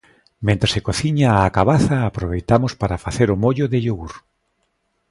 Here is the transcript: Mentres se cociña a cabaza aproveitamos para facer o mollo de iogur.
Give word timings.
Mentres 0.47 0.71
se 0.73 0.83
cociña 0.87 1.29
a 1.35 1.53
cabaza 1.57 1.95
aproveitamos 2.01 2.73
para 2.81 3.01
facer 3.05 3.27
o 3.35 3.39
mollo 3.43 3.65
de 3.71 3.77
iogur. 3.85 4.13